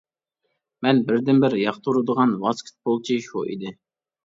مەن 0.87 1.01
بىردىنبىر 1.09 1.57
ياقتۇرىدىغان 1.65 2.35
ۋاسكېتبولچى 2.47 3.21
شۇ 3.31 3.47
ئىدى. 3.55 3.79